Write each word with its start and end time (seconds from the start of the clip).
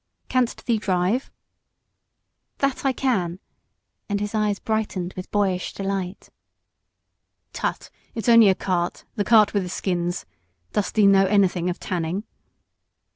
"Canst 0.29 0.65
thee 0.65 0.79
drive?" 0.79 1.29
"That 2.57 2.83
I 2.85 2.91
can!" 2.91 3.37
and 4.09 4.19
his 4.19 4.33
eyes 4.33 4.57
brightened 4.57 5.13
with 5.13 5.29
boyish 5.29 5.73
delight. 5.75 6.29
"Tut! 7.53 7.91
it's 8.15 8.27
only 8.27 8.49
a 8.49 8.55
cart 8.55 9.05
the 9.15 9.23
cart 9.23 9.53
with 9.53 9.61
the 9.61 9.69
skins. 9.69 10.25
Dost 10.73 10.95
thee 10.95 11.05
know 11.05 11.27
anything 11.27 11.69
of 11.69 11.79
tanning?" 11.79 12.23